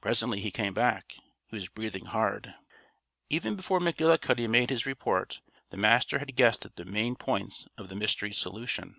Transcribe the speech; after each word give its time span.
Presently 0.00 0.40
he 0.40 0.50
came 0.50 0.72
back. 0.72 1.12
He 1.48 1.56
was 1.56 1.68
breathing 1.68 2.06
hard. 2.06 2.54
Even 3.28 3.56
before 3.56 3.78
McGillicuddy 3.78 4.48
made 4.48 4.70
his 4.70 4.86
report 4.86 5.42
the 5.68 5.76
Master 5.76 6.18
had 6.18 6.34
guessed 6.34 6.64
at 6.64 6.76
the 6.76 6.86
main 6.86 7.14
points 7.14 7.66
of 7.76 7.90
the 7.90 7.94
mystery's 7.94 8.38
solution. 8.38 8.96